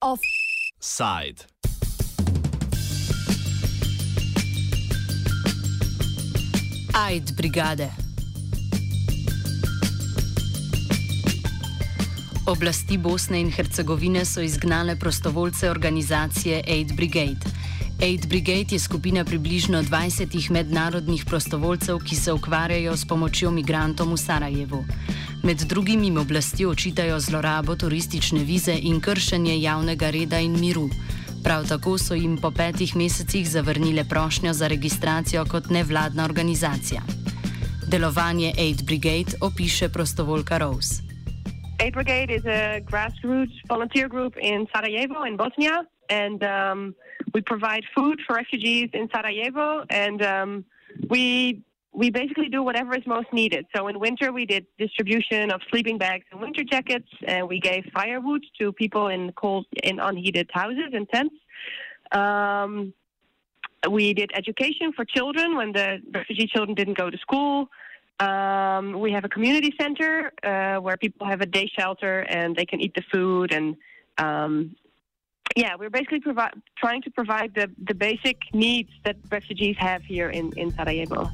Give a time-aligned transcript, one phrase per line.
[0.00, 1.44] Offside.
[6.94, 7.90] Ajd brigade.
[12.46, 17.57] Oblasti Bosne in Hercegovine so izgnale prostovoljce organizacije Aid Brigade.
[18.02, 24.16] Aid Brigade je skupina približno 20 mednarodnih prostovoljcev, ki se ukvarjajo s pomočjo migrantom v
[24.16, 24.84] Sarajevu.
[25.42, 30.88] Med drugim jim oblasti očitajo zlorabo turistične vize in kršenje javnega reda in miru.
[31.44, 37.02] Prav tako so jim po petih mesecih zavrnile prošnjo za registracijo kot nevladna organizacija.
[37.90, 41.02] Delovanje Aid Brigade opiše prostovoljka Rose.
[41.80, 46.94] Aid Brigade is a grassroots volunteer group in Sarajevo, in Bosnia, and um,
[47.38, 50.64] we provide food for refugees in Sarajevo, and um,
[51.08, 53.64] we we basically do whatever is most needed.
[53.74, 57.84] So in winter, we did distribution of sleeping bags and winter jackets, and we gave
[57.94, 61.36] firewood to people in cold, in unheated houses and tents.
[62.10, 62.92] Um,
[63.88, 67.68] we did education for children when the refugee children didn't go to school.
[68.18, 72.66] Um, we have a community center uh, where people have a day shelter and they
[72.66, 73.76] can eat the food and
[74.26, 74.74] um,
[75.56, 80.30] yeah, we're basically provi- trying to provide the, the basic needs that refugees have here
[80.30, 81.30] in, in Sarajevo.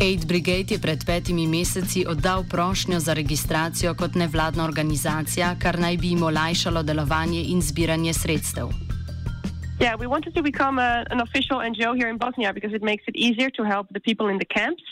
[0.00, 5.96] Aid Brigade je pred petimi meseci oddal prošnjo za registracijo kot nevladna organizacija, kar naj
[5.96, 8.72] bi jim olajšalo delovanje in zbiranje sredstev.
[9.80, 13.04] Yeah, we wanted to become a, an official NGO here in Bosnia because it makes
[13.08, 14.82] it easier to help the people in the camps,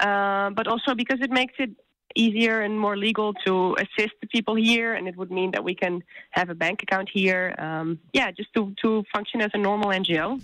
[0.00, 1.70] uh, but also because it makes it
[2.14, 5.74] easier and more legal to assist the people here, and it would mean that we
[5.74, 7.54] can have a bank account here.
[7.58, 10.40] Um, yeah, just to, to function as a normal NGO.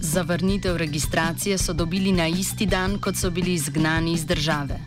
[0.00, 4.78] Zavrnitev registracije so dobili na isti dan, kot so bili izgnani iz države.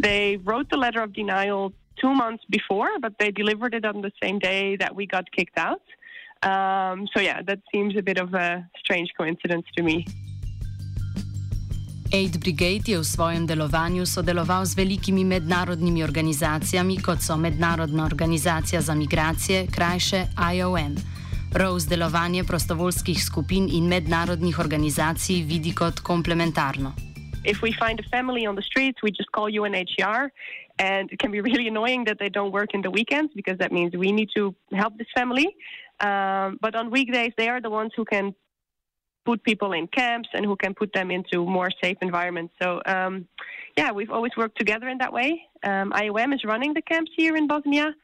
[0.00, 4.10] They wrote the letter of denial two months before, but they delivered it on the
[4.22, 5.82] same day that we got kicked out.
[6.42, 10.06] Um, so yeah, that seems a bit of a strange coincidence to me.
[12.12, 18.80] Aid Brigade je v svojem delovanju sodeloval z velikimi mednarodnimi organizacijami, kot so Mednarodna organizacija
[18.80, 20.92] za migracije, krajše IOM.
[21.56, 26.92] Rose delovanje prostovoljskih skupin in mednarodnih organizacij vidi kot komplementarno.
[27.44, 30.28] If we find a family on the streets, we just call UNHCR,
[30.78, 33.72] and it can be really annoying that they don't work in the weekends because that
[33.72, 34.42] means we need to
[34.76, 35.48] help this family.
[36.00, 38.34] Um, but on weekdays, they are the ones who can
[39.24, 42.54] put people in camps and who can put them into more safe environments.
[42.60, 43.26] So, um,
[43.76, 45.42] yeah, we've always worked together in that way.
[45.62, 47.94] Um, IOM is running the camps here in Bosnia,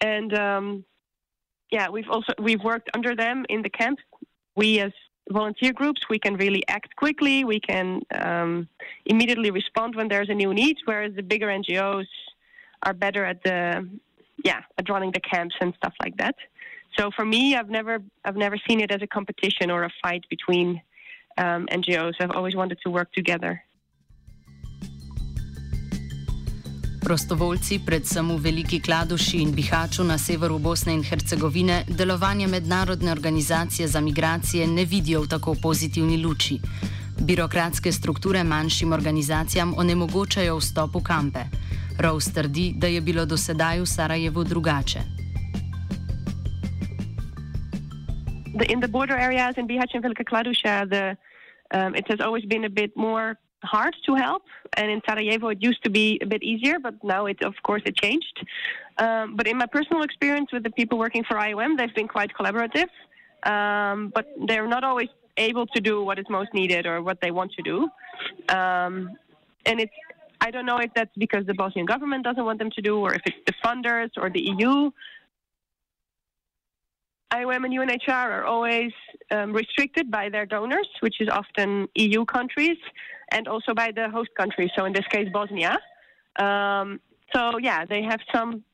[0.00, 0.84] and um,
[1.70, 4.02] yeah, we've also we've worked under them in the camps.
[4.56, 4.92] We as
[5.30, 7.44] volunteer groups, we can really act quickly.
[7.44, 8.68] We can um,
[9.06, 12.06] immediately respond when there's a new need, whereas the bigger NGOs
[12.82, 13.88] are better at the
[14.44, 16.36] yeah at running the camps and stuff like that.
[16.98, 20.24] So for me, I've never I've never seen it as a competition or a fight
[20.28, 20.82] between
[21.38, 22.14] um, NGOs.
[22.20, 23.62] I've always wanted to work together.
[27.00, 33.88] Prostovoljci, predvsem v Veliki Kladuši in Bihaču na severu Bosne in Hercegovine, delovanje mednarodne organizacije
[33.88, 36.60] za migracije ne vidijo v tako pozitivni luči.
[37.20, 41.40] Birokratske strukture manjšim organizacijam onemogočajo vstop v kampe.
[41.98, 45.29] Rose trdi, da je bilo do sedaj v Sarajevu drugače.
[48.54, 51.16] The, in the border areas in Bihać and Velika Kladuša, the
[51.72, 54.42] um, it has always been a bit more hard to help.
[54.76, 57.82] And in Sarajevo, it used to be a bit easier, but now it, of course,
[57.84, 58.46] it changed.
[58.98, 62.32] Um, but in my personal experience with the people working for IOM, they've been quite
[62.34, 62.88] collaborative.
[63.44, 67.30] Um, but they're not always able to do what is most needed or what they
[67.30, 67.88] want to do.
[68.54, 69.16] Um,
[69.64, 69.92] and it's,
[70.40, 73.14] I don't know if that's because the Bosnian government doesn't want them to do, or
[73.14, 74.90] if it's the funders or the EU.
[77.32, 78.92] IOM and UNHCR are always
[79.30, 82.78] um, restricted by their donors, which is often EU countries,
[83.30, 84.70] and also by the host country.
[84.76, 85.78] So in this case, Bosnia.
[86.38, 87.00] Um,
[87.34, 88.64] so yeah, they have some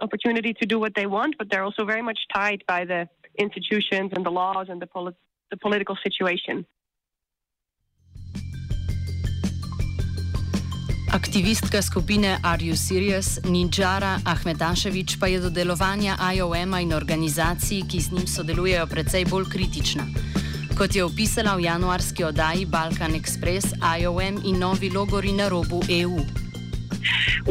[0.00, 3.08] opportunity to do what they want, but they're also very much tied by the
[3.38, 5.16] institutions and the laws and the, poli-
[5.50, 6.64] the political situation.
[11.20, 18.00] Aktivistka skupine Are You Serious, Ninjara Ahmetaševič, pa je do delovanja IOM-a in organizacij, ki
[18.00, 20.08] z njim sodelujejo, precej bolj kritična.
[20.78, 26.24] Kot je opisala v januarski oddaji Balkan Express, IOM in novi logori na robu EU.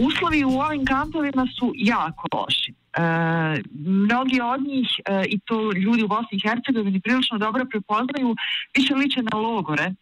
[0.02, 2.74] Uslovi u ovim kampovima su jako loši.
[3.74, 4.90] mnogi od njih,
[5.28, 8.36] i to ljudi u Bosni i Hercegovini prilično dobro prepoznaju,
[8.78, 9.94] više liče na logore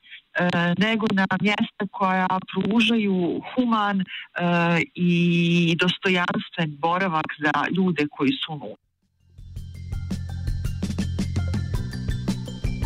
[0.78, 4.04] nego na mjesta koja pružaju human
[4.96, 8.88] i dostojanstven boravak za ljude koji su unutra.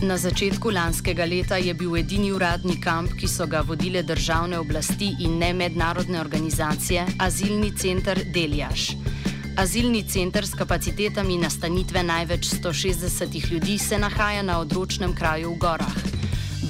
[0.03, 5.12] Na začetku lanskega leta je bil edini uradni kamp, ki so ga vodile državne oblasti
[5.19, 8.88] in ne mednarodne organizacije, azilni center Deljaš.
[9.57, 16.20] Azilni center s kapacitetami nastanitve največ 160 ljudi se nahaja na odročnem kraju v gorah.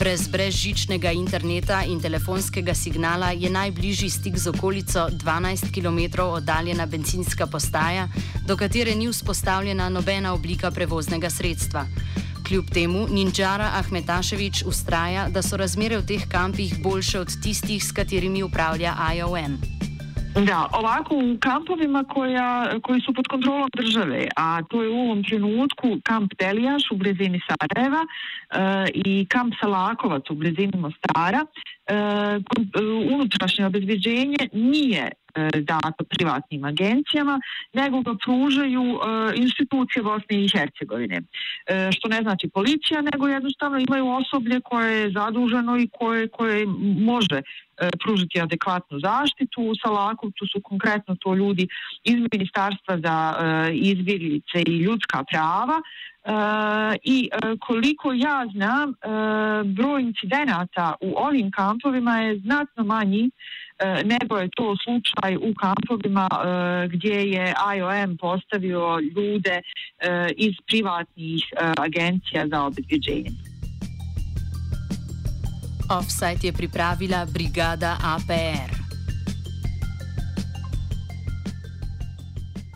[0.02, 7.46] Brez brezžičnega interneta in telefonskega signala je najbližji stik z okolico 12 km oddaljena benzinska
[7.46, 8.08] postaja,
[8.48, 11.86] do katere ni vzpostavljena nobena oblika prevoznega sredstva.
[12.48, 17.92] Kljub temu Ninjara Ahmetaševič ustraja, da so razmere v teh kampih boljše od tistih, s
[17.92, 19.62] katerimi upravlja IOM.
[20.36, 25.24] Da, ovako u kampovima koja, koji su pod kontrolom države, a to je u ovom
[25.24, 28.58] trenutku kamp Delijaš u blizini Sarajeva e,
[28.94, 31.46] i kamp Salakovac u blizini Mostara,
[31.88, 31.96] e,
[33.14, 35.21] unutrašnje obezbeđenje nije E,
[35.54, 37.40] dato privatnim agencijama,
[37.74, 38.98] nego ga pružaju e,
[39.36, 41.22] institucije Bosne i Hercegovine.
[41.22, 46.66] E, što ne znači policija, nego jednostavno imaju osoblje koje je zaduženo i koje, koje
[47.12, 47.42] može
[48.04, 49.62] pružiti adekvatnu zaštitu.
[49.62, 51.68] U Salakovcu su konkretno to ljudi
[52.04, 53.18] iz Ministarstva za
[53.74, 55.82] izbjeglice i ljudska prava,
[57.04, 57.30] i
[57.68, 58.94] koliko ja znam,
[59.76, 63.32] broj incidenata u ovim kampovima je znatno manji
[63.82, 69.62] E, nego je to slučaj u kampovima e, gdje je IOM postavio ljude e,
[70.38, 71.44] iz privatnih
[71.78, 73.32] agencija za obezbeđenje.
[75.90, 78.81] Offsite je pripravila brigada APR.